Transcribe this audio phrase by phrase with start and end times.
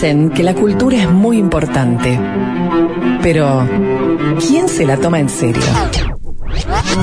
[0.00, 2.18] Que la cultura es muy importante,
[3.22, 3.68] pero
[4.48, 5.62] ¿quién se la toma en serio?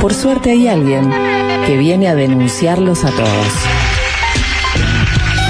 [0.01, 1.07] Por suerte hay alguien
[1.67, 3.53] que viene a denunciarlos a todos.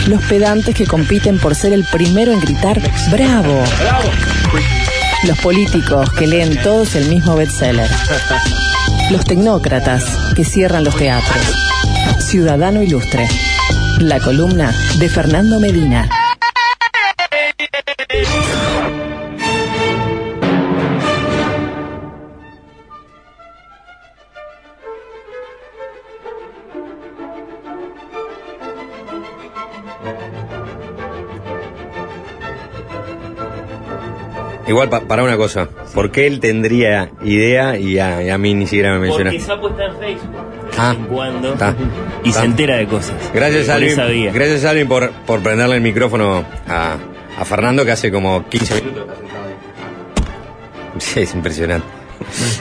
[0.08, 2.82] Los pedantes que compiten por ser el primero en gritar
[3.12, 3.64] ¡Bravo!
[5.24, 7.90] Los políticos que leen todos el mismo bestseller.
[9.10, 10.04] Los tecnócratas
[10.36, 11.56] que cierran los teatros.
[12.20, 13.26] Ciudadano Ilustre.
[14.00, 16.10] La columna de Fernando Medina.
[34.68, 38.54] Igual, pa- para una cosa, ¿por qué él tendría idea y a, y a mí
[38.54, 39.32] ni siquiera me menciona?
[39.32, 41.76] Porque Sapo está en Facebook de Ah, vez en cuando está,
[42.24, 42.42] y está.
[42.42, 43.16] se entera de cosas.
[43.34, 46.98] Gracias, Alvin, gracias Alvin por, por prenderle el micrófono a,
[47.40, 49.06] a Fernando que hace como 15 minutos.
[51.00, 51.88] Sí, es impresionante.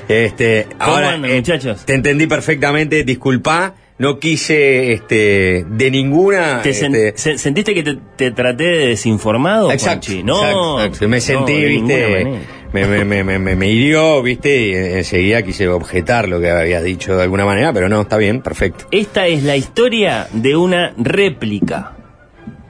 [0.09, 1.85] Este, ¿Cómo ahora, andan, eh, muchachos?
[1.85, 6.61] Te entendí perfectamente, disculpa, no quise este, de ninguna...
[6.63, 10.23] ¿Te sen- este, se- ¿Sentiste que te, te traté de desinformado, Exacto, Juanchi?
[10.23, 11.09] No, exacto, exacto.
[11.09, 12.25] me no, sentí, viste,
[12.73, 16.85] me, me, me, me, me- me hirió, viste, y enseguida quise objetar lo que habías
[16.85, 18.87] dicho de alguna manera, pero no, está bien, perfecto.
[18.91, 21.93] Esta es la historia de una réplica.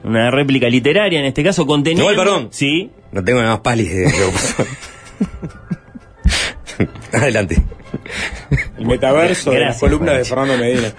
[0.05, 2.09] Una réplica literaria, en este caso, conteniendo...
[2.09, 2.47] Igual, perdón.
[2.51, 2.89] Sí.
[3.11, 4.07] No tengo nada más pálida de
[7.13, 7.57] Adelante.
[8.77, 10.29] El metaverso de las Gracias, columnas de Juanchi.
[10.29, 10.93] Fernando Medina.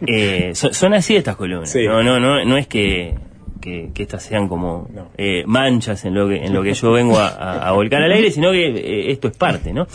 [0.06, 1.70] Eh, so- son así estas columnas.
[1.72, 1.84] Sí.
[1.86, 3.14] No, no, no, no es que,
[3.62, 5.08] que, que estas sean como No.
[5.16, 8.12] eh, manchas en lo que en lo que yo vengo a, a- a volcar al
[8.12, 9.86] aire, sino que eh, esto es parte, ¿no?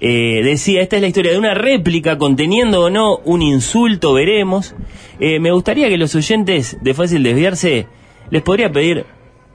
[0.00, 4.74] Decía, esta es la historia de una réplica conteniendo o no un insulto, veremos.
[5.20, 7.86] Me gustaría que los oyentes de Fácil Desviarse
[8.30, 9.06] les podría pedir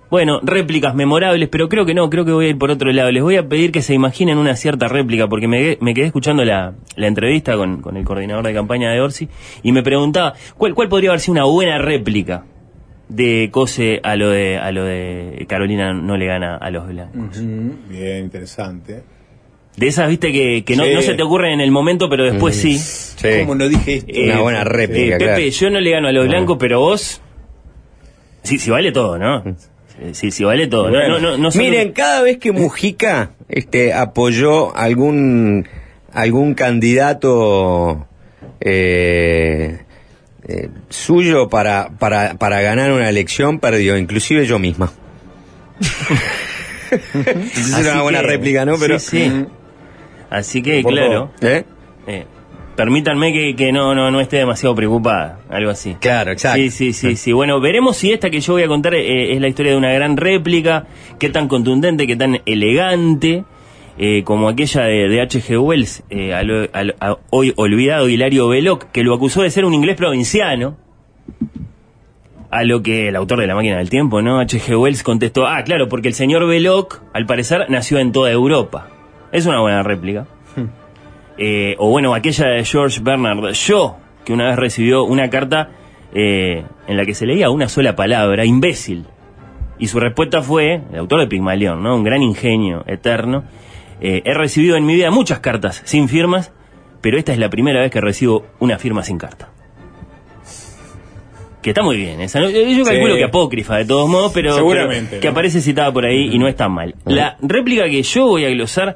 [0.10, 3.12] bueno, réplicas memorables, pero creo que no, creo que voy a ir por otro lado.
[3.12, 6.44] Les voy a pedir que se imaginen una cierta réplica, porque me, me quedé escuchando
[6.44, 9.30] la, la entrevista con, con el coordinador de campaña de Orsi
[9.62, 12.44] y me preguntaba cuál, cuál podría haber sido una buena réplica
[13.08, 17.40] de Cose a lo de, a lo de Carolina no le gana a los blancos.
[17.90, 19.04] Bien, interesante.
[19.78, 20.94] De esas, viste, que, que no, Sí.
[20.94, 22.78] no se te ocurren en el momento, pero después sí.
[22.78, 23.28] Sí.
[23.42, 24.12] ¿Cómo no dije esto?
[24.24, 25.50] Una Eh, buena réplica, eh, Pepe, claro.
[25.52, 27.22] yo no le gano a los blancos, pero vos...
[28.44, 29.44] Sí, sí vale todo, ¿no?
[30.14, 30.86] Sí, sí vale todo.
[30.90, 31.20] No, Bueno.
[31.20, 35.68] no, no, no solo- Miren, cada vez que Mujica este, apoyó algún
[36.14, 38.08] algún candidato
[38.62, 39.80] eh,
[40.48, 44.92] eh, suyo para, para, para ganar una elección, perdió, inclusive yo misma.
[46.92, 48.76] Esa es Así una buena que- réplica, ¿no?
[48.80, 49.46] Pero, Sí, sí.
[50.30, 51.64] Así que, claro, ¿Eh?
[52.84, 55.96] Permítanme que, que no, no, no esté demasiado preocupada, algo así.
[56.00, 56.58] Claro, exacto.
[56.62, 57.34] Sí, sí, sí, sí.
[57.34, 59.92] Bueno, veremos si esta que yo voy a contar eh, es la historia de una
[59.92, 60.88] gran réplica,
[61.20, 63.44] qué tan contundente, qué tan elegante,
[63.98, 65.58] eh, como aquella de, de H.G.
[65.62, 69.74] Wells, eh, al- al- a hoy olvidado Hilario Belloc, que lo acusó de ser un
[69.74, 70.78] inglés provinciano.
[72.52, 74.40] A lo que el autor de La máquina del tiempo, ¿no?
[74.40, 74.76] H.G.
[74.76, 78.88] Wells contestó, ah, claro, porque el señor Belloc, al parecer, nació en toda Europa.
[79.32, 80.26] Es una buena réplica.
[81.42, 83.96] Eh, o bueno, aquella de George Bernard Shaw,
[84.26, 85.70] que una vez recibió una carta
[86.14, 89.06] eh, en la que se leía una sola palabra, imbécil.
[89.80, 91.96] Y su respuesta fue, el autor de Pigmalión, ¿no?
[91.96, 93.46] Un gran ingenio eterno.
[94.02, 96.52] eh, he recibido en mi vida muchas cartas sin firmas,
[97.00, 99.50] pero esta es la primera vez que recibo una firma sin carta.
[101.62, 102.40] Que está muy bien esa.
[102.42, 105.32] Yo calculo que apócrifa de todos modos, pero, Seguramente, pero que ¿no?
[105.32, 106.96] aparece citada por ahí y no está mal.
[107.06, 108.96] La réplica que yo voy a glosar,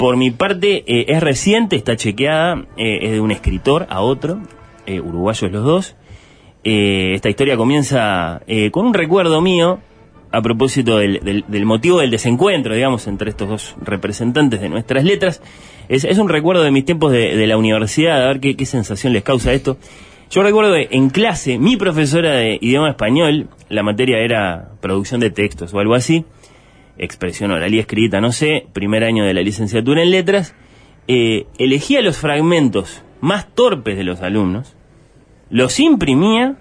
[0.00, 4.40] por mi parte, eh, es reciente, está chequeada, eh, es de un escritor a otro,
[4.86, 5.96] eh, uruguayos los dos.
[6.64, 8.40] Eh, esta historia comienza
[8.70, 9.78] con un recuerdo mío
[10.32, 15.04] a propósito del, del- del motivo del desencuentro, digamos, entre estos dos representantes de nuestras
[15.04, 15.42] letras.
[15.90, 18.64] Es, es un recuerdo de mis tiempos de, de la universidad, a ver qué, qué
[18.64, 19.76] sensación les causa esto.
[20.30, 25.30] Yo recuerdo que en clase, mi profesora de idioma español, la materia era producción de
[25.30, 26.24] textos o algo así,
[27.00, 30.54] expresión oral y escrita, no sé, primer año de la licenciatura en letras,
[31.08, 34.76] eh, elegía los fragmentos más torpes de los alumnos,
[35.48, 36.56] los imprimía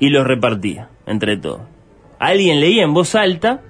[0.00, 1.60] y los repartía entre todos.
[2.18, 3.60] Alguien leía en voz alta,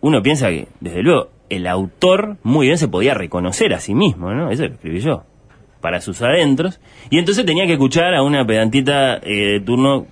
[0.00, 4.32] uno piensa que, desde luego, el autor muy bien se podía reconocer a sí mismo,
[4.32, 4.50] ¿no?
[4.50, 5.24] Eso lo escribí yo,
[5.80, 6.80] para sus adentros,
[7.10, 10.06] y entonces tenía que escuchar a una pedantita eh, de turno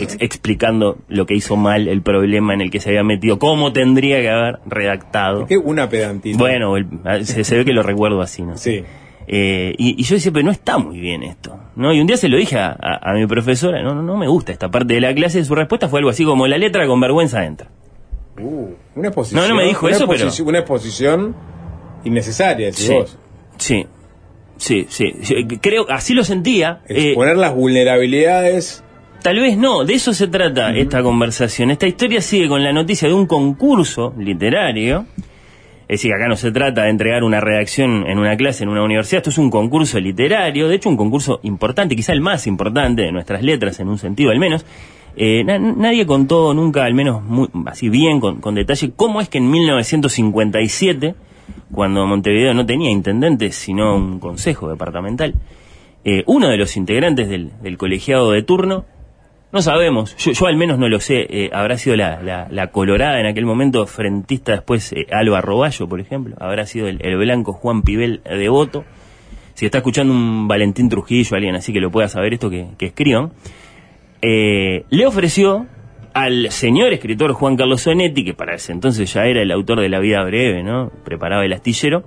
[0.00, 3.72] ex- explicando lo que hizo mal, el problema en el que se había metido, cómo
[3.72, 5.46] tendría que haber redactado.
[5.46, 5.56] ¿Qué?
[5.58, 6.38] Una pedantita.
[6.38, 6.86] Bueno, el-
[7.26, 8.56] se, se ve que lo recuerdo así, ¿no?
[8.56, 8.82] Sí.
[9.28, 11.58] Eh, y, y yo decía, pero no está muy bien esto.
[11.74, 11.92] ¿no?
[11.92, 14.28] Y un día se lo dije a, a- a mi profesora, no, no, no me
[14.28, 17.00] gusta esta parte de la clase, su respuesta fue algo así como la letra con
[17.00, 17.68] vergüenza entra.
[18.40, 19.42] Uh, una exposición.
[19.42, 21.34] No, no me dijo eso, pero- Una exposición
[22.04, 23.18] innecesaria, Sí, vos.
[23.56, 23.86] sí,
[24.58, 26.82] sí, sí, sí, creo, así lo sentía.
[26.88, 28.84] eh, Exponer las vulnerabilidades.
[29.26, 31.72] Tal vez no, de eso se trata esta conversación.
[31.72, 35.04] Esta historia sigue con la noticia de un concurso literario.
[35.88, 38.84] Es decir, acá no se trata de entregar una redacción en una clase en una
[38.84, 43.02] universidad, esto es un concurso literario, de hecho un concurso importante, quizá el más importante
[43.02, 44.64] de nuestras letras, en un sentido al menos.
[45.16, 49.28] Eh, na- nadie contó nunca, al menos muy, así bien, con, con detalle, cómo es
[49.28, 51.16] que en 1957,
[51.72, 55.34] cuando Montevideo no tenía intendente, sino un consejo departamental,
[56.04, 58.84] eh, uno de los integrantes del, del colegiado de turno
[59.56, 63.24] no sabemos, yo, al menos no lo sé, eh, habrá sido la, la- colorada en
[63.24, 68.20] aquel momento, frentista después eh, Alba Roballo, por ejemplo, habrá sido el, blanco Juan Pibel
[68.22, 68.84] de Voto,
[69.54, 72.92] si está escuchando un Valentín Trujillo, alguien así que lo pueda saber esto, que, que
[74.20, 75.66] eh, le ofreció
[76.12, 79.88] al señor escritor Juan Carlos Sonetti, que para ese entonces ya era el autor de
[79.88, 80.92] La vida breve, ¿no?
[81.02, 82.04] Preparaba el astillero,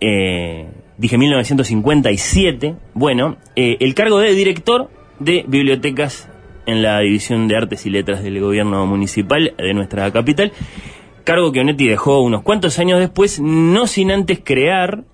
[0.00, 0.66] eh,
[0.96, 6.27] dije 1957, bueno, el cargo de director de bibliotecas
[6.68, 10.52] en la División de Artes y Letras del Gobierno Municipal de nuestra capital,
[11.24, 15.04] cargo que Onetti dejó unos cuantos años después, no sin antes crear,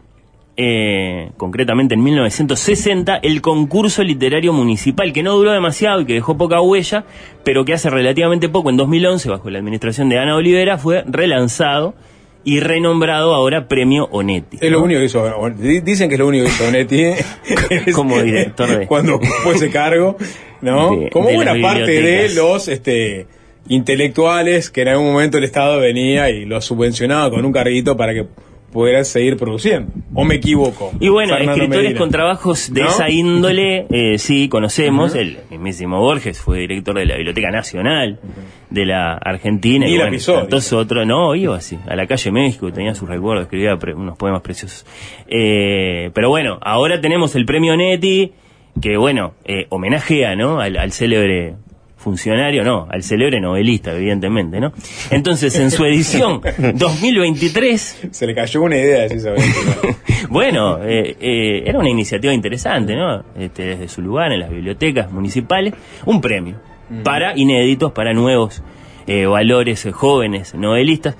[0.56, 6.36] eh, concretamente en 1960, el concurso literario municipal, que no duró demasiado y que dejó
[6.36, 7.04] poca huella,
[7.44, 11.94] pero que hace relativamente poco, en 2011, bajo la administración de Ana Olivera, fue relanzado
[12.44, 14.58] y renombrado ahora Premio Onetti.
[14.60, 15.50] Es lo único que hizo.
[15.56, 17.02] di- Dicen que es lo único que hizo Onetti.
[17.86, 20.16] Es- Como director de- Cuando fue ese cargo,
[20.60, 20.96] ¿no?
[20.96, 23.26] De- Como de buena parte de los este,
[23.68, 28.12] intelectuales que en algún momento el Estado venía y los subvencionaba con un carguito para
[28.14, 28.26] que
[28.74, 29.90] pudieran seguir produciendo.
[30.12, 30.92] ¿O me equivoco?
[31.00, 31.98] Y bueno, Fernando escritores Medina.
[31.98, 32.88] con trabajos de ¿No?
[32.88, 35.14] esa índole, eh, sí, conocemos.
[35.14, 38.18] El mismísimo Borges fue director de la Biblioteca Nacional
[38.68, 39.86] de la Argentina.
[39.88, 42.94] Y Y, la bueno, pisó, tantos otros, no, iba así, a la calle México, tenía
[42.94, 44.84] sus recuerdos, escribía pre- unos poemas preciosos.
[45.28, 48.32] Eh, pero bueno, ahora tenemos el premio Neti,
[48.82, 50.58] que bueno, eh, homenajea, ¿no?
[50.60, 51.54] Al, al célebre
[51.96, 54.72] funcionario, no, al célebre novelista, evidentemente, ¿no?
[55.10, 56.40] Entonces, en su edición
[56.74, 59.42] 2023, Se le cayó una idea, sabes.
[60.28, 63.24] bueno, eh, eh, era una iniciativa interesante, ¿no?
[63.38, 65.74] Este, desde su lugar en las bibliotecas municipales,
[66.04, 66.56] un premio
[67.02, 68.62] para inéditos, para nuevos
[69.06, 71.16] eh, valores jóvenes novelistas.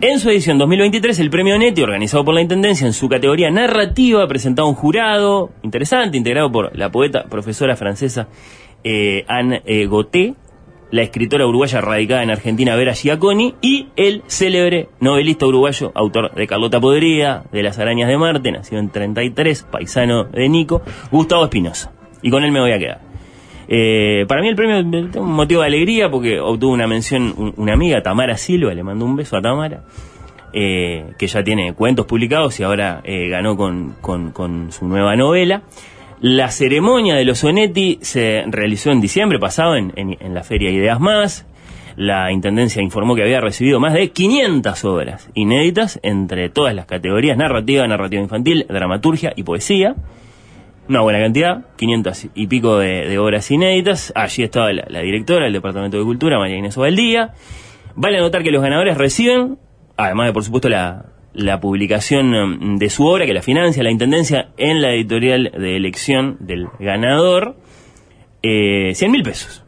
[0.00, 4.26] En su edición 2023, el premio Neti, organizado por la Intendencia en su categoría narrativa,
[4.26, 8.26] presentaba un jurado interesante, integrado por la poeta profesora francesa
[8.84, 10.34] eh, Anne eh, Gauthier,
[10.90, 16.46] la escritora uruguaya radicada en Argentina Vera Giaconi y el célebre novelista uruguayo, autor de
[16.46, 21.90] Carlota Podrida, de Las Arañas de Marte, nacido en 33, paisano de Nico, Gustavo Espinosa.
[22.22, 23.00] Y con él me voy a quedar.
[23.66, 27.54] Eh, para mí el premio es un motivo de alegría porque obtuvo una mención un-
[27.56, 29.82] una amiga, Tamara Silva, le mando un beso a Tamara,
[30.52, 33.94] que ya tiene cuentos publicados y ahora ganó con-
[34.32, 35.62] con su nueva novela.
[36.26, 40.98] La ceremonia de los Sonetti se realizó en diciembre pasado en, en- la Feria Ideas
[40.98, 41.46] Más.
[41.96, 47.36] La Intendencia informó que había recibido más de 500 obras inéditas entre todas las categorías
[47.36, 49.96] narrativa, narrativa infantil, dramaturgia y poesía.
[50.88, 54.10] Una buena cantidad, 500 y pico de, de obras inéditas.
[54.16, 57.34] Allí estaba la, la directora del Departamento de Cultura, María Inés Ovaldía.
[57.96, 59.58] Vale anotar que los ganadores reciben,
[59.98, 61.04] además de por supuesto la,
[61.34, 65.76] la publicación mm, de su obra, que la financia la Intendencia en la editorial de
[65.76, 67.56] elección del ganador,
[68.42, 69.64] eh, 100 mil pesos.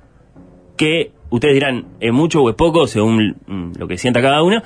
[0.77, 4.63] Que ustedes dirán, ¿es mucho o es poco según mm, lo que sienta cada uno?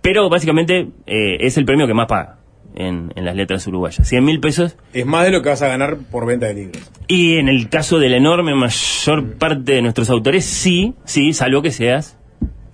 [0.00, 2.38] Pero básicamente eh, es el premio que más paga
[2.74, 4.06] en, en las letras uruguayas.
[4.06, 6.90] 100 mil pesos Es más de lo que vas a ganar por venta de libros.
[7.06, 11.62] y en el caso de la enorme mayor parte de nuestros autores, sí, sí, salvo
[11.62, 12.18] que seas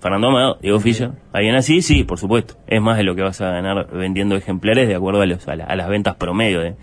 [0.01, 2.55] Fernando Amado, Diego Fischer, alguien así, sí, por supuesto.
[2.67, 5.55] Es más de lo que vas a ganar vendiendo ejemplares de acuerdo a, los, a,
[5.55, 6.75] la- a las ventas promedio de,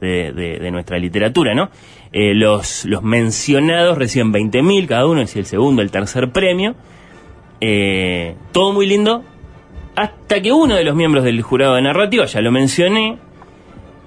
[0.00, 1.70] de- de- de nuestra literatura, ¿no?
[2.12, 6.74] Eh, los, los mencionados reciben 20.000 cada uno, es el segundo, el tercer premio.
[7.60, 9.22] Eh, todo muy lindo,
[9.96, 13.18] hasta que uno de los miembros del jurado de narrativa, ya lo mencioné,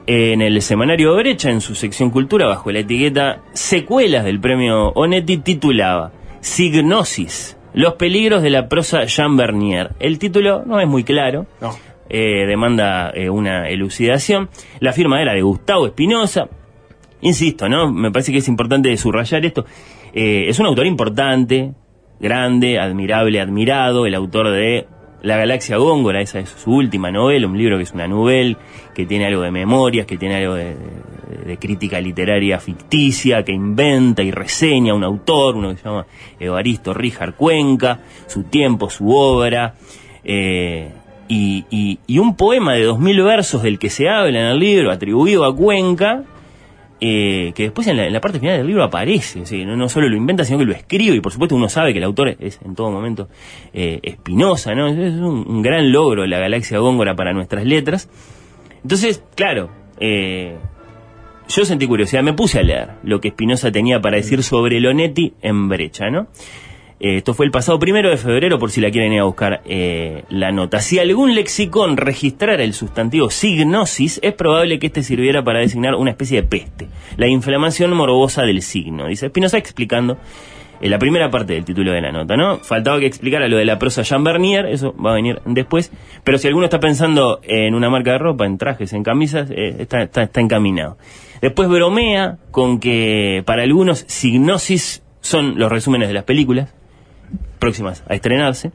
[0.05, 5.37] en el semanario Brecha, en su sección Cultura, bajo la etiqueta Secuelas del premio Onetti,
[5.37, 9.91] titulaba Signosis, los peligros de la prosa Jean Bernier.
[9.99, 11.71] El título no es muy claro, No.
[12.09, 14.49] eh, demanda eh, una elucidación.
[14.79, 16.47] La firma era de Gustavo Espinosa.
[17.21, 17.91] Insisto, ¿no?
[17.91, 19.65] Me parece que es importante subrayar esto.
[20.13, 21.73] Eh, es un autor importante,
[22.19, 24.87] grande, admirable, admirado, el autor de
[25.21, 28.57] La Galaxia Góngora, esa es su última novela, un libro que es una novela,
[28.93, 30.77] que tiene algo de memorias, que tiene algo de, de-
[31.45, 36.05] de crítica literaria ficticia que inventa y reseña un autor, uno que se llama
[36.39, 39.75] Evaristo Ríjar Cuenca, su tiempo, su obra,
[40.23, 40.91] eh,
[41.29, 41.65] y,
[42.07, 45.45] y- un poema de dos mil versos del que se habla en el libro, atribuido
[45.45, 46.23] a Cuenca,
[46.99, 50.45] eh, que después en la, parte final del libro aparece, no, no solo lo inventa,
[50.45, 52.89] sino que lo escribe, y por supuesto uno sabe que el autor es en todo
[52.89, 53.27] momento
[53.73, 54.87] eh, Espinosa, ¿no?
[54.87, 58.09] Es, un gran logro la galaxia Góngora para nuestras letras.
[58.81, 60.55] Entonces, claro, eh,
[61.47, 65.33] yo sentí curiosidad, me puse a leer lo que Espinosa tenía para decir sobre Lonetti
[65.41, 66.27] en brecha, ¿no?
[66.99, 69.61] Eh, esto fue el pasado primero de febrero, por si la quieren ir a buscar
[69.65, 70.79] eh, la nota.
[70.81, 76.11] Si algún lexicón registrara el sustantivo signosis, es probable que este sirviera para designar una
[76.11, 79.07] especie de peste, la inflamación morbosa del signo.
[79.07, 80.17] Dice Espinosa explicando
[80.81, 82.57] eh, la primera parte del título de la nota, ¿no?
[82.57, 85.91] Faltaba que explicara lo de la prosa Jean Bernier, eso va a venir después.
[86.23, 89.75] Pero si alguno está pensando en una marca de ropa, en trajes, en camisas, eh,
[89.79, 90.97] está encaminado.
[91.41, 96.73] Después bromea con que para algunos signosis son los resúmenes de las películas
[97.59, 98.71] próximas a estrenarse.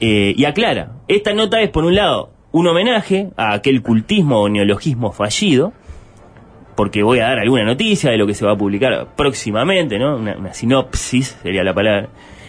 [0.00, 4.48] Eh, y aclara, esta nota es por un lado un homenaje a aquel cultismo o
[4.48, 5.72] neologismo fallido,
[6.74, 10.16] porque voy a dar alguna noticia de lo que se va a publicar próximamente, ¿no?
[10.16, 12.08] Una, sinopsis sería la palabra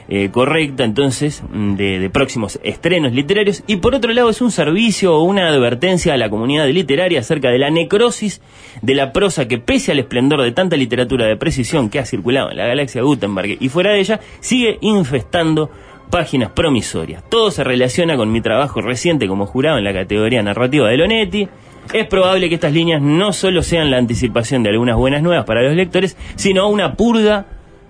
[0.09, 3.63] eh, correcta, entonces, mm, de, de próximos estrenos literarios.
[3.67, 7.49] Y por otro lado es un servicio o una advertencia a la comunidad literaria acerca
[7.49, 8.41] de la necrosis
[8.81, 12.51] de la prosa que pese al esplendor de tanta literatura de precisión que ha circulado
[12.51, 15.69] en la galaxia Gutenberg y fuera de ella, sigue infestando
[16.13, 17.27] páginas promisorias.
[17.27, 21.47] Todo se relaciona con mi trabajo reciente como jurado en la categoría narrativa de Lonetti.
[21.91, 25.61] Es probable que estas líneas no solo sean la anticipación de algunas buenas nuevas para
[25.61, 27.45] los lectores, sino una purga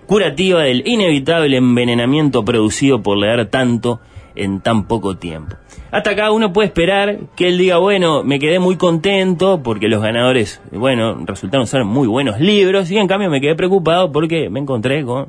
[0.06, 4.00] curativa del inevitable envenenamiento producido por leer tanto
[4.34, 5.56] en tan poco tiempo.
[5.90, 10.02] Hasta acá uno puede esperar que él diga, bueno, me quedé muy contento porque los
[10.02, 14.60] ganadores, bueno, resultaron ser muy buenos libros y en cambio me quedé preocupado porque me
[14.60, 15.28] encontré con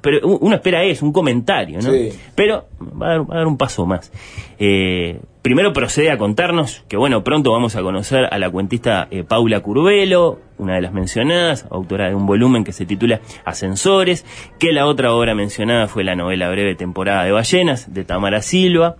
[0.00, 1.92] pero uno espera eso, un comentario, ¿no?
[1.92, 2.10] Sí.
[2.34, 4.10] Pero va a, dar, va a dar un paso más.
[4.58, 9.24] Eh, primero procede a contarnos que, bueno, pronto vamos a conocer a la cuentista eh,
[9.24, 14.24] Paula Curvelo, una de las mencionadas, autora de un volumen que se titula Ascensores,
[14.58, 18.96] que la otra obra mencionada fue la novela breve Temporada de Ballenas, de Tamara Silva,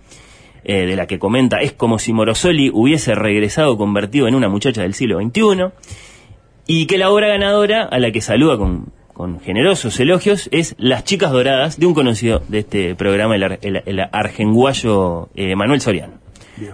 [0.63, 4.81] eh, de la que comenta, es como si Morosoli hubiese regresado convertido en una muchacha
[4.81, 5.71] del siglo XXI,
[6.67, 11.03] y que la obra ganadora, a la que saluda con, con generosos elogios, es Las
[11.03, 16.13] Chicas Doradas, de un conocido de este programa, el, el- el argenguayo eh, Manuel Soriano.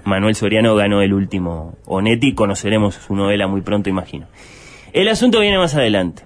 [0.04, 4.28] Manuel Soriano ganó el último Onetti, conoceremos su novela muy pronto, imagino.
[4.94, 6.24] El asunto viene más adelante.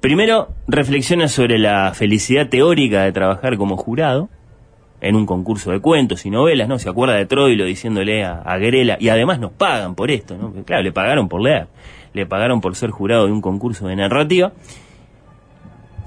[0.00, 4.28] Primero, reflexiona sobre la felicidad teórica de trabajar como jurado
[5.02, 6.78] en un concurso de cuentos y novelas, ¿no?
[6.78, 10.48] Se acuerda de Troilo diciéndole a, a Grela, y además nos pagan por esto, ¿no?
[10.48, 11.68] Porque, claro, le pagaron por leer,
[12.12, 14.52] le pagaron por ser jurado de un concurso de narrativa.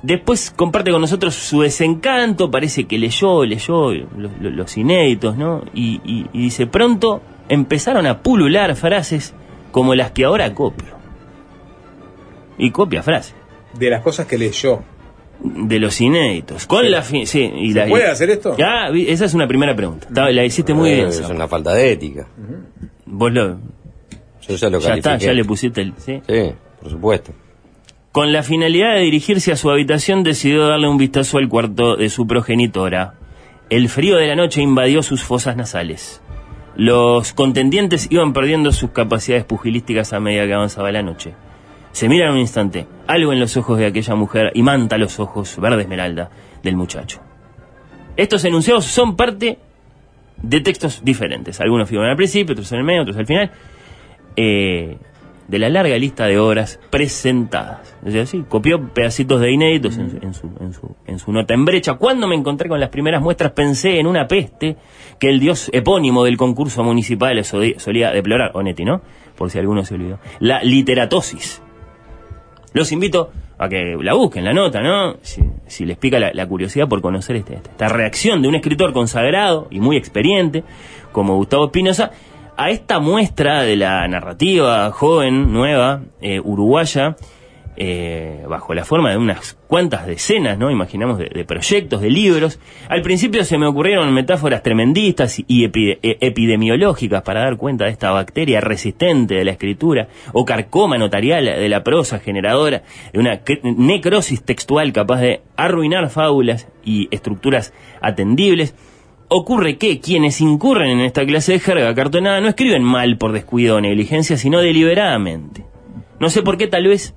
[0.04, 5.64] Después comparte con nosotros su desencanto, parece que leyó, leyó los, los- los inéditos, ¿no?
[5.74, 9.34] Y, y- y dice, pronto empezaron a pulular frases
[9.72, 10.94] como las que ahora copio.
[12.58, 13.34] Y copia frases
[13.80, 14.82] De las cosas que leyó.
[15.42, 16.68] de los inéditos.
[16.68, 16.90] Con Sí.
[16.90, 18.56] la fin, sí, y ¿Se la- puede hacer esto?
[18.58, 20.08] Ya, esa es una primera pregunta.
[20.32, 21.08] La hiciste muy Eh, bien.
[21.08, 22.28] Es una falta de ética.
[23.06, 23.58] Vos lo,
[24.48, 26.22] Yo ya lo ya está, ya le pusiste el, ¿sí?
[26.28, 27.32] Sí, por supuesto.
[28.14, 32.12] Con la finalidad de dirigirse a su habitación, decidió darle un vistazo al cuarto de
[32.12, 33.16] su progenitora.
[33.72, 36.22] El frío de la noche invadió sus fosas nasales.
[36.76, 41.34] Los contendientes iban perdiendo sus capacidades pugilísticas a medida que avanzaba la noche.
[41.92, 45.82] Se miran un instante, algo en los ojos de aquella mujer imanta los ojos verde
[45.82, 46.30] esmeralda
[46.62, 47.20] del muchacho.
[48.16, 49.58] Estos enunciados son parte
[50.40, 51.60] de textos diferentes.
[51.62, 53.50] Algunos figuran al principio, otros en el medio, otros al final.
[54.36, 55.00] Eh,
[55.54, 57.96] de la larga lista de obras presentadas.
[58.04, 60.34] Es decir, copió pedacitos de inéditos en, su- en
[60.74, 61.94] su, en, su, nota en brecha.
[61.94, 64.78] Cuando me encontré con las primeras muestras pensé en una peste
[65.20, 69.02] que el dios epónimo del concurso municipal solía deplorar, Onetti, ¿no?
[69.38, 70.18] Por si alguno se olvidó.
[70.40, 71.62] La literatosis.
[72.74, 73.30] Los invito
[73.60, 75.18] a que la busquen, la nota, ¿no?
[75.68, 79.80] Si, les pica la, curiosidad por conocer este- esta reacción de un escritor consagrado y
[79.80, 80.64] muy experiente,
[81.12, 82.10] como Gustavo Espinosa,
[82.56, 87.16] a esta muestra de la narrativa joven, nueva, eh, uruguaya,
[87.76, 90.70] eh, bajo la forma de unas cuantas decenas, ¿no?
[90.70, 92.60] Imaginamos de, de proyectos, de libros.
[92.88, 98.12] Al principio se me ocurrieron metáforas tremendistas y e- epidemiológicas para dar cuenta de esta
[98.12, 104.44] bacteria resistente de la escritura o carcoma notarial de la prosa generadora de una necrosis
[104.44, 108.76] textual capaz de arruinar fábulas y estructuras atendibles.
[109.30, 113.78] Ocurre que quienes incurren en esta clase de jerga cartonada no escriben mal por descuido
[113.78, 115.66] o negligencia, sino deliberadamente.
[116.20, 117.16] No sé por qué, tal vez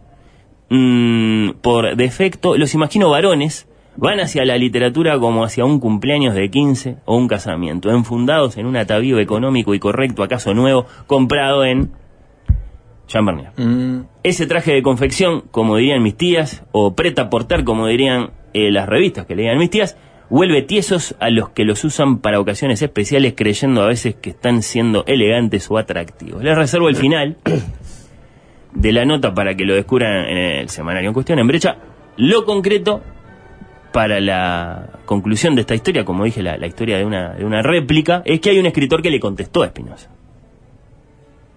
[0.70, 6.50] mm, por defecto, los imagino varones, van hacia la literatura como hacia un cumpleaños de
[6.50, 11.92] 15 o un casamiento, enfundados en un atavío económico y correcto, acaso nuevo, comprado en
[13.08, 13.52] Jean Bernier.
[13.56, 18.70] Mm, Ese traje de confección, como dirían mis tías, o preta porter, como dirían eh,
[18.70, 19.96] las revistas que leían mis tías,
[20.28, 24.62] vuelve tiesos a los que los usan para ocasiones especiales, creyendo a veces que están
[24.62, 26.42] siendo elegantes o atractivos.
[26.42, 27.36] Les reservo el final
[28.74, 31.76] de la nota para que lo descubran en el semanario en cuestión, en brecha.
[32.16, 33.02] Lo concreto
[33.92, 38.22] para la conclusión de esta historia, como dije, la, historia de una, de una réplica,
[38.24, 40.10] es que hay un escritor que le contestó a Espinosa.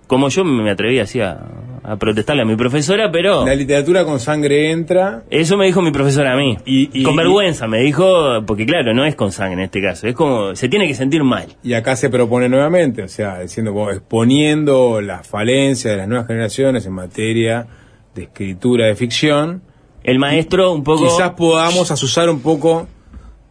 [0.10, 1.40] Como yo me atreví así a,
[1.84, 3.46] a protestarle a mi profesora, pero...
[3.46, 5.22] La literatura con sangre entra.
[5.30, 6.58] Eso me dijo mi profesora a mí.
[6.66, 10.08] Y- y- con vergüenza me dijo, porque claro, no es con sangre en este caso,
[10.08, 11.46] es como, se tiene que sentir mal.
[11.64, 16.88] Y acá se propone nuevamente, o sea, diciendo, exponiendo las falencias de las nuevas generaciones
[16.88, 17.68] en materia
[18.16, 19.62] de escritura de ficción.
[20.04, 21.04] El maestro un poco...
[21.06, 22.88] Quizás podamos asusar un poco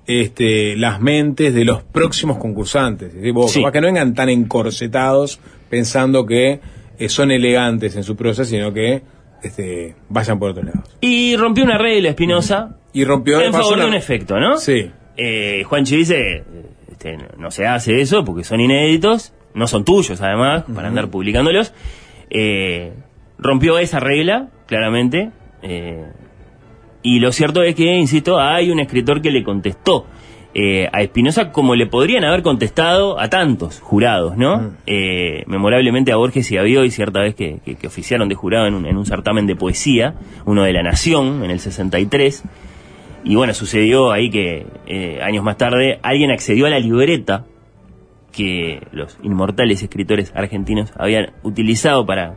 [0.09, 3.13] este, las mentes de los próximos concursantes.
[3.33, 3.61] Vos, Sí.
[3.61, 5.39] capaz que no vengan tan encorsetados
[5.71, 6.61] pensando que
[6.99, 9.03] eh, son elegantes en su prosa, sino que
[9.43, 10.83] este, vayan por otro lado.
[11.01, 14.57] Y rompió una regla Espinosa Y rompió en favor de una- un efecto, ¿no?
[14.57, 14.91] Sí.
[15.17, 16.43] Eh, Juanchi dice,
[16.91, 21.09] este, no- no se hace eso porque son inéditos, no son tuyos además, para andar
[21.09, 21.73] publicándolos.
[22.31, 22.93] Eh,
[23.39, 25.31] rompió esa regla, claramente.
[25.63, 26.05] eh,
[27.03, 30.07] y lo cierto es que, insisto, hay un escritor que le contestó
[30.55, 34.73] eh, a Espinosa como le podrían haber contestado a tantos jurados, ¿no?
[34.87, 38.67] Eh, memorablemente a Borges y a Bioy, cierta vez que, que- que oficiaron de jurado
[38.67, 40.15] en un, en un certamen de poesía,
[40.47, 42.43] uno de La Nación, en el 63.
[43.25, 47.45] Y bueno, sucedió ahí que eh, años más tarde alguien accedió a la libreta
[48.33, 52.35] que los inmortales escritores argentinos habían utilizado para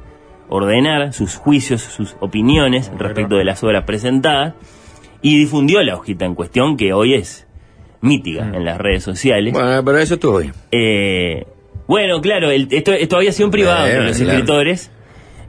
[0.51, 4.53] ordenar sus juicios, sus opiniones respecto de las obras presentadas
[5.21, 7.47] y difundió la hojita en cuestión que hoy es
[8.01, 9.53] mítica en las redes sociales.
[9.53, 10.53] Bueno, pero eso estuvo bien.
[10.71, 11.45] Eh,
[11.87, 14.31] bueno, claro, el- esto, esto había sido en privado entre los claro.
[14.31, 14.91] escritores,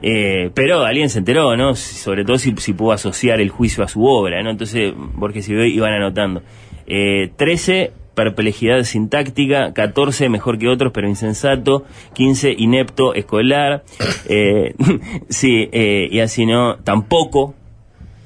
[0.01, 1.75] eh, pero alguien se enteró, ¿no?
[1.75, 4.51] Sobre todo si, si pudo asociar el juicio a su obra, ¿no?
[4.51, 6.43] Entonces, Borges y Bioy iban anotando.
[6.85, 13.83] Eh, 13, perplejidad sintáctica, 14, mejor que otros, pero insensato, 15, inepto, escolar,
[14.29, 14.75] eh,
[15.29, 17.55] sí, eh, y así no, tampoco,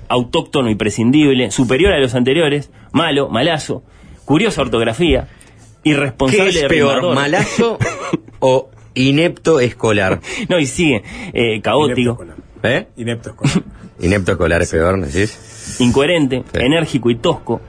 [0.10, 3.84] autóctono y prescindible, superior a los anteriores, malo, malazo,
[4.26, 5.28] curiosa ortografía,
[5.84, 7.15] ¿Qué irresponsable es de peor, rimador.
[7.15, 7.78] malazo
[8.39, 10.19] o inepto escolar?
[10.50, 12.36] No, y sigue, eh, Inepto caótico, escolar.
[12.63, 12.88] ¿Eh?
[12.97, 13.63] Inepto escolar.
[14.02, 15.78] Inepto escolar es peor, ¿decís?
[15.80, 16.60] incoherente, Sí.
[16.62, 17.62] enérgico y tosco,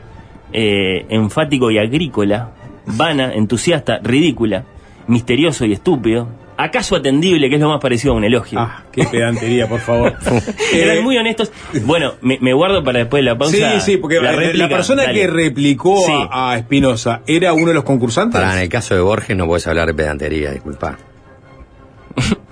[0.52, 2.50] eh, enfático y agrícola,
[2.86, 4.64] vana, entusiasta, ridícula,
[5.06, 8.58] misterioso y estúpido, acaso atendible, que es lo más parecido a un elogio.
[8.58, 10.14] Ah, qué pedantería, por favor.
[10.74, 11.52] Eran muy honestos.
[11.84, 13.56] Bueno, me, me guardo para después de la pausa.
[13.80, 14.68] Sí, sí, porque la, réplica.
[14.68, 15.20] persona Dale.
[15.20, 16.12] que replicó Sí.
[16.30, 18.40] a, a Espinosa era uno de los concursantes.
[18.40, 20.98] Para, en el caso de Borges no puedes hablar de pedantería, disculpa.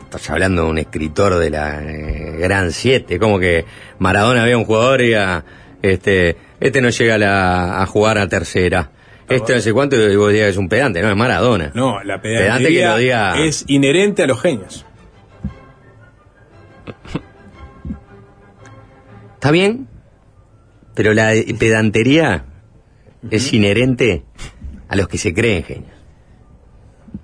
[0.05, 3.65] Estás hablando de un escritor de la eh, Gran Siete, como que
[3.99, 5.45] Maradona ve a un jugador y diga,
[5.83, 8.91] este, este no llega a, la- a jugar a tercera.
[9.29, 11.73] Este no sé cuánto y vos digas que es un pedante, no, es Maradona.
[11.75, 14.87] No, la Pedante lo diga- es inherente a los genios.
[19.35, 19.89] Está bien,
[20.95, 22.45] pero la pedantería
[23.31, 24.25] es inherente
[24.89, 25.93] a los que se creen genios.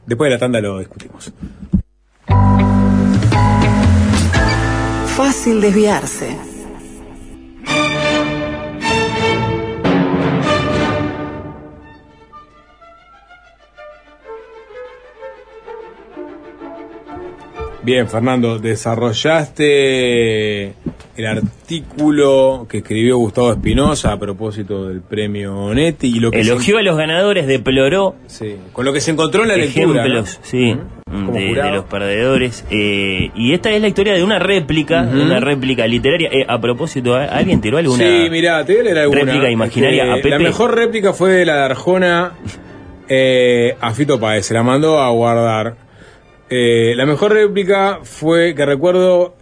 [0.07, 1.33] Después de la tanda lo discutimos.
[5.17, 6.37] Fácil desviarse.
[17.85, 20.67] Bien, Fernando, desarrollaste
[21.17, 26.79] el artículo que escribió Gustavo Espinosa a propósito del premio Onetti y lo que Elogió
[26.79, 30.01] a los ganadores, deploró sí, con lo que se encontró en la lectura.
[30.05, 30.47] ejemplos, ¿no?
[30.47, 30.77] sí,
[31.11, 32.65] Como de, los perdedores.
[32.71, 36.29] Eh, y esta es la historia de una réplica, de una réplica literaria.
[36.33, 37.99] Eh, a propósito, ¿a- ¿alguien tiró alguna?
[38.05, 39.23] Sí, mirá, te voy a leer alguna.
[39.25, 40.31] réplica imaginaria Este, a Pepe?
[40.31, 42.33] La mejor réplica fue la de Arjona
[43.09, 45.75] eh, a Fito Páez, se la mandó a guardar.
[46.55, 49.33] Eh, la mejor réplica fue, que recuerdo,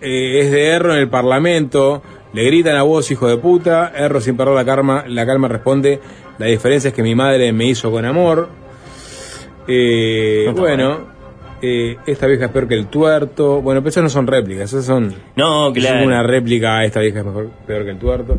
[0.00, 2.04] eh, es de Erro en el Parlamento.
[2.32, 3.92] Le gritan a vos, hijo de puta.
[3.96, 5.98] Erro sin perder la calma, la calma responde,
[6.38, 8.48] la diferencia es que mi madre me hizo con amor.
[9.66, 10.98] Eh, No bueno,
[11.60, 13.60] eh, esta vieja es peor que el tuerto.
[13.60, 15.12] Bueno, pero esas no son réplicas, esas son.
[15.34, 16.06] No, es claro.
[16.06, 18.38] una réplica, esta vieja es mejor, peor que el tuerto.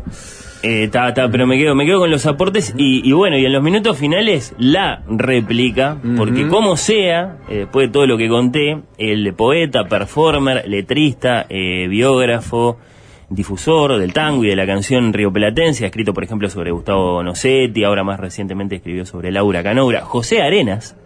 [0.66, 3.44] Eh, ta, ta, pero me quedo, me quedo con los aportes y, y bueno, y
[3.44, 8.30] en los minutos finales la réplica, porque como sea, eh, después de todo lo que
[8.30, 12.78] conté, el poeta, performer, letrista, eh, biógrafo,
[13.28, 17.84] difusor del tango y de la canción rioplatense, ha escrito por ejemplo sobre Gustavo Nocetti,
[17.84, 20.96] ahora más recientemente escribió sobre Laura Canoura, José Arenas,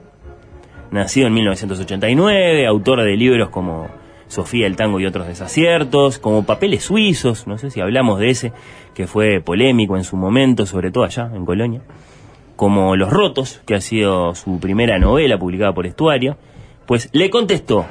[0.93, 3.89] nacido en 1989, autor de libros como
[4.29, 8.53] Sofía el Tango y otros desaciertos, como Papeles Suizos, no sé si hablamos de ese,
[8.95, 11.81] que fue polémico en su momento, sobre todo allá en Colonia,
[12.55, 16.37] como Los Rotos, que ha sido su primera novela publicada por Estuario,
[16.87, 17.87] pues le contestó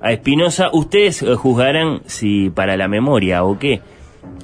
[0.00, 3.80] a Espinosa, ustedes eh, juzgarán si para la memoria o qué.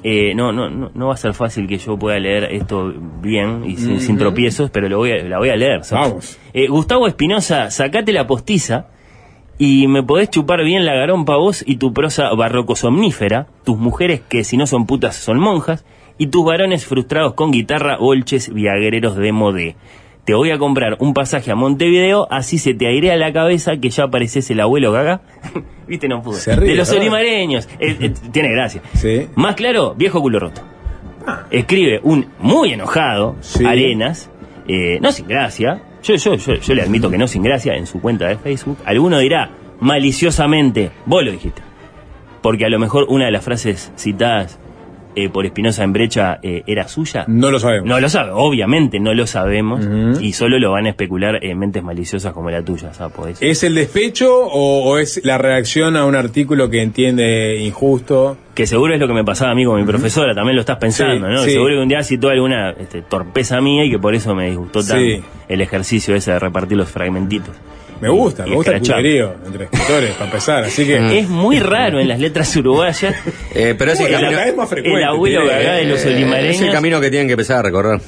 [0.03, 3.63] Eh, no, no, no, no va a ser fácil que yo pueda leer esto bien
[3.65, 5.83] y sin, sin tropiezos, pero lo voy a, la voy a leer.
[5.83, 6.09] ¿sabes?
[6.09, 6.39] Vamos.
[6.53, 8.87] Eh, Gustavo Espinosa, sacate la postiza
[9.65, 14.19] y me podés chupar bien la garompa vos y tu prosa barroco somnífera, tus mujeres
[14.27, 15.85] que si no son putas son monjas,
[16.17, 19.77] y tus varones frustrados con guitarra, bolches, viaguereros de modé.
[20.25, 23.89] Te voy a comprar un pasaje a Montevideo, así se te airea la cabeza que
[23.89, 25.21] ya pareces el abuelo gaga.
[25.87, 26.41] Viste, no pude.
[26.41, 27.01] Se ríe, de los ¿verdad?
[27.01, 27.69] olimareños.
[27.79, 28.81] Eh, eh, tiene gracia.
[28.95, 29.27] Sí.
[29.35, 30.61] Más claro, viejo culo roto.
[31.51, 33.63] Escribe un muy enojado, Sí.
[33.65, 34.29] Arenas,
[34.67, 35.81] eh, no sin gracia.
[36.03, 38.77] Yo, yo, yo, yo le admito que no sin gracia en su cuenta de Facebook.
[38.85, 41.61] Alguno dirá maliciosamente, vos lo dijiste.
[42.41, 44.59] Porque a lo mejor una de las frases citadas
[45.15, 47.23] eh, por Espinosa en Brecha eh, era suya.
[47.27, 47.87] No lo sabemos.
[47.87, 49.85] No lo sabe, obviamente no lo sabemos.
[50.19, 53.27] Y solo lo van a especular eh, mentes maliciosas como la tuya, Sapo.
[53.27, 58.37] Es- ¿Es el despecho o, o es la reacción a un artículo que entiende injusto?
[58.53, 60.77] Que seguro es lo que me pasaba a mí con mi profesora, también lo estás
[60.77, 61.43] pensando, Sí, ¿no?
[61.43, 61.51] sí.
[61.51, 64.83] Seguro que un día citó alguna este, torpeza mía y que por eso me disgustó
[64.85, 67.55] tanto el ejercicio ese de repartir los fragmentitos.
[67.99, 68.97] Me gusta, Y- me y gusta el escrachar.
[69.01, 70.63] puterío entre escritores, para empezar.
[70.65, 71.19] Así que.
[71.19, 73.15] Es muy raro en las letras uruguayas.
[73.55, 74.99] Eh, pero es el, camino, más frecuente.
[74.99, 76.55] el abuelo tiene, Gagá de los eh, olimareños.
[76.57, 78.01] es el camino que tienen que empezar a recorrer.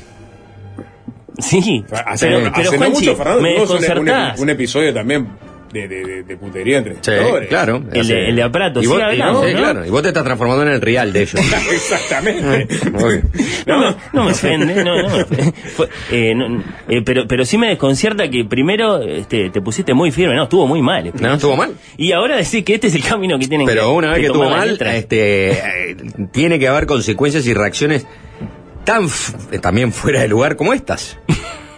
[1.38, 5.28] Sí, Hace, pero, hace pero no Juanchi, mucho, Fernando, me un, un episodio también
[5.76, 7.12] de, de, de, de putería entre Sí,
[7.50, 7.84] claro.
[7.94, 9.60] El de- el de Aprato, y sí vos, hablamos, sí, ¿no?
[9.60, 9.86] claro.
[9.86, 11.36] Y vos te estás transformando en el real de ellos.
[11.72, 12.68] Exactamente.
[12.94, 13.22] Obvio.
[13.66, 15.52] No, me, no me ofende, no, no me ofende.
[15.76, 20.12] Fue- eh, no, eh, pero, pero sí me desconcierta que primero este, te pusiste muy
[20.12, 21.08] firme, no, estuvo muy mal.
[21.08, 21.28] Espinosa.
[21.30, 21.74] No, estuvo mal.
[21.98, 24.28] Y ahora decís que este es el camino que tienen que Pero una vez que
[24.28, 25.98] tomar estuvo mal, este, eh,
[26.32, 28.06] tiene que haber consecuencias y reacciones
[28.84, 29.08] tan
[29.52, 31.18] eh, también fuera de lugar como estas.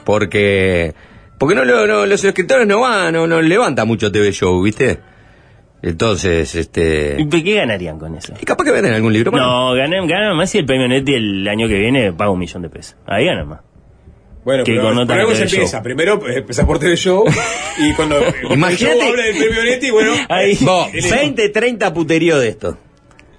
[0.03, 0.93] Porque
[1.37, 4.99] porque no, lo- no, los escritores no van, no, no levanta mucho TV Show, ¿viste?
[5.81, 7.15] Entonces, este...
[7.19, 8.33] ¿Y ¿Qué ganarían con eso?
[8.41, 9.29] Y capaz que venden algún libro.
[9.31, 9.45] bueno.
[9.45, 12.63] No, ganan, ganan más si el premio Netti el año que viene paga un millón
[12.63, 12.95] de pesos.
[13.05, 13.59] Ahí ganan más.
[14.43, 15.77] Bueno, Que pero por algo se empieza.
[15.77, 15.83] Show.
[15.83, 17.25] Primero eh, empezás por TV Show
[17.79, 18.17] y cuando
[18.49, 22.77] Imagínate- Show habla del premio Netti, bueno, el- 20, 30 puterío de esto.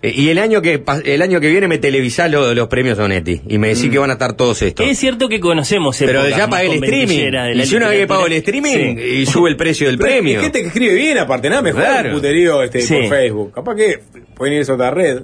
[0.01, 3.41] Eh, Y el año que el año que viene me televisás lo- los premios Onetti
[3.49, 4.87] y me decís que van a estar todos estos.
[4.87, 7.31] Es cierto que conocemos Pero épocas ya pagué el streaming.
[7.33, 9.03] de Y si una vez que pago el streaming Sí.
[9.23, 10.39] y sube el precio del Pero premio.
[10.39, 12.09] Hay gente que escribe bien, aparte, nada mejor Claro.
[12.11, 12.95] el puterío este, Sí.
[12.95, 13.53] por Facebook.
[13.55, 13.99] Capaz que
[14.37, 15.23] pueden irse a otra red,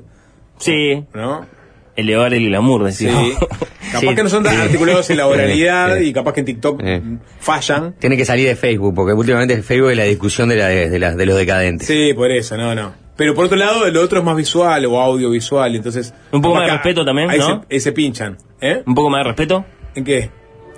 [0.59, 1.47] Sí, ¿no?
[1.95, 3.07] elevar el glamour, Sí.
[3.07, 3.21] decía.
[3.93, 4.15] capaz Sí.
[4.17, 4.61] que no son tan Sí.
[4.63, 6.07] articulados en la oralidad Sí.
[6.07, 7.01] y capaz que en TikTok Sí.
[7.39, 7.95] fallan.
[8.01, 11.15] Tiene que salir de Facebook, porque últimamente Facebook es la discusión de, la, de, la-
[11.15, 11.87] de los decadentes.
[11.87, 13.04] Sí, por eso, no, no.
[13.17, 16.13] Pero por otro lado, lo otro es más visual o audiovisual, entonces...
[16.33, 17.65] Un poco más de respeto también, ahí ¿no?
[17.69, 18.83] se, ahí se pinchan, ¿eh?
[18.87, 19.65] Un poco más de respeto.
[19.95, 20.31] ¿En qué?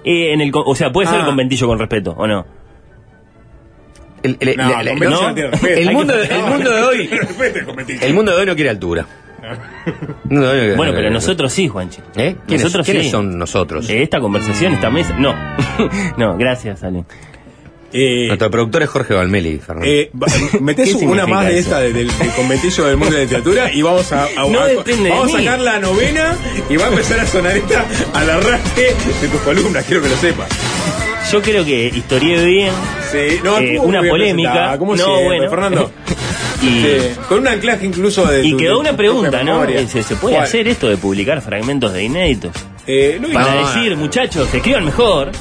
[0.04, 1.24] Eh, en el, o sea, puede ser Ah.
[1.26, 2.46] conventillo con respeto, ¿o no?
[4.22, 5.88] El, el- No, la- el mundo, el de hoy, el
[8.02, 9.06] el mundo de hoy no quiere altura.
[10.28, 10.36] El
[10.70, 12.00] no- Bueno, pero nosotros sí, Juanchi.
[12.16, 12.36] ¿Eh?
[12.46, 13.10] ¿Quiénes, Nosotros quiénes sí.
[13.10, 13.88] son nosotros?
[13.88, 15.14] Esta conversación, esta mesa.
[15.18, 15.34] No.
[16.16, 17.04] no, gracias, Ale.
[17.98, 19.88] Eh, Nuestro productor es Jorge Valmeli, Fernando.
[19.90, 20.10] Eh,
[20.60, 23.72] metés ¿Qué una más de esta de- del, del conventillo del mundo de la literatura
[23.72, 25.44] y vamos a, a- No a- depende de vamos a mí.
[25.44, 26.36] sacar la novena
[26.68, 30.16] y va a empezar a sonar esta al arranque de tus columnas, quiero que lo
[30.16, 30.48] sepas.
[31.32, 32.72] Yo creo que historié bien.
[33.10, 34.76] Sí, no, Eh, una polémica.
[34.78, 35.50] como No, siempre, bueno.
[35.50, 35.90] Fernando.
[36.62, 39.62] Y, Sí, con un anclaje incluso de y tu- quedó una pregunta, ¿no?
[39.64, 40.46] Eh, ¿Se, se puede ¿Cuál?
[40.46, 42.50] hacer esto de publicar fragmentos de inéditos?
[42.86, 45.32] Eh, no, Para No, decir, muchachos, escriban mejor.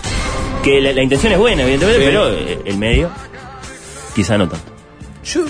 [0.65, 2.06] Que la, la intención es buena, evidentemente, Sí.
[2.08, 3.10] pero eh, el medio,
[4.15, 4.65] quizá no tanto.
[5.23, 5.45] yo-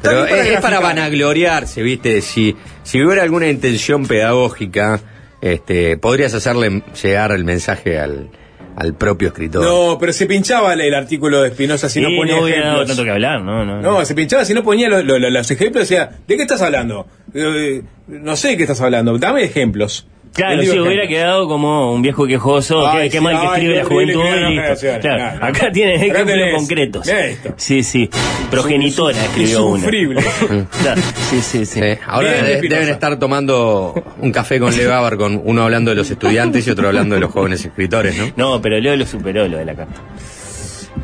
[0.00, 2.20] Pero también es, es para vanagloriarse, ¿viste?
[2.22, 5.00] Si, si hubiera alguna intención pedagógica,
[5.40, 8.30] este, podrías hacerle llegar el mensaje al,
[8.76, 9.64] al propio escritor.
[9.64, 12.86] No, pero se pinchaba el, el artículo de Espinosa si no ponía no ejemplos.
[12.86, 13.64] tanto que hablar, ¿no?
[13.64, 16.42] No, No, se pinchaba si no ponía lo- lo- lo- los ejemplos, decía, ¿de qué
[16.42, 17.06] estás hablando?
[17.34, 20.06] Eh, no sé de qué estás hablando, dame ejemplos.
[20.34, 23.52] Claro, sí, hubiera quedado como un viejo quejoso, Ay, qué, qué sí, mal que ay,
[23.52, 24.12] escribe la juventud.
[24.22, 25.00] qué y buenas listo.
[25.00, 25.46] Claro, No, no.
[25.46, 27.08] acá tienes Acá ejemplos tenés, concretos.
[27.08, 27.54] esto.
[27.58, 28.10] Sí, sí.
[28.50, 29.86] Progenitora escribió una.
[30.82, 31.80] Claro, sí, sí, sí.
[32.06, 36.10] Ahora de- deben estar tomando un café con Leo Gabar, con uno hablando de los
[36.10, 38.32] estudiantes y otro hablando de los jóvenes escritores, ¿no?
[38.36, 40.00] No, pero Leo lo superó lo de la carta.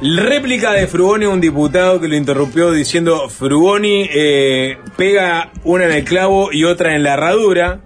[0.01, 6.05] Réplica de Frugoni, un diputado que lo interrumpió diciendo Frugoni eh, pega una en el
[6.05, 7.81] clavo y otra en la herradura.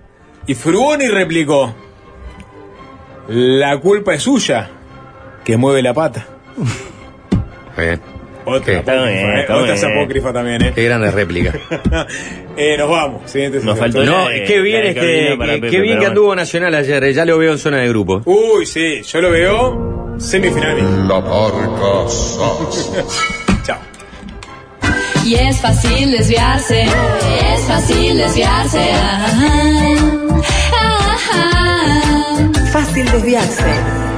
[0.47, 1.75] Y Frugoni replicó,
[3.29, 4.69] la culpa es suya,
[5.45, 6.27] que mueve la pata.
[7.79, 8.01] Bien.
[8.45, 9.97] Otra, Está apócrifa, bien, eh, está otra es bien.
[9.99, 10.73] apócrifa también, ¿eh?
[10.75, 11.53] Qué grande réplica.
[12.57, 15.81] Eh, Nos vamos, siguiente Nos faltó No, de- qué bien, este, para qué, Pepe, qué
[15.81, 16.09] bien que bueno.
[16.11, 18.21] anduvo Nacional ayer, eh, ya lo veo en zona de grupo.
[18.27, 21.09] Uy, sí, yo lo veo semifinal.
[21.09, 21.23] La.
[23.65, 23.79] Chao.
[25.25, 28.91] Y es fácil desviarse, es fácil desviarse.
[32.73, 34.12] Fácil desviarse.